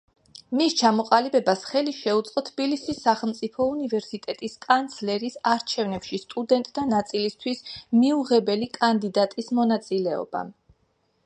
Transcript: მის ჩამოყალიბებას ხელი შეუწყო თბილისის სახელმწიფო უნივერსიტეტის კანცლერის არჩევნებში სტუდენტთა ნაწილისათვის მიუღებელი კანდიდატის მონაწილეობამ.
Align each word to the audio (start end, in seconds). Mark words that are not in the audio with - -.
მის 0.59 0.75
ჩამოყალიბებას 0.77 1.65
ხელი 1.71 1.91
შეუწყო 1.97 2.43
თბილისის 2.47 3.01
სახელმწიფო 3.07 3.67
უნივერსიტეტის 3.73 4.57
კანცლერის 4.67 5.37
არჩევნებში 5.51 6.21
სტუდენტთა 6.23 6.89
ნაწილისათვის 6.97 7.63
მიუღებელი 8.01 8.71
კანდიდატის 8.81 9.55
მონაწილეობამ. 9.61 10.53